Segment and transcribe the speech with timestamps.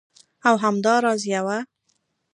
[0.45, 1.59] او همدا راز یوه